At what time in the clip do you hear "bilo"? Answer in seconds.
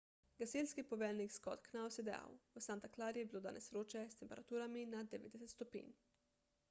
3.35-3.43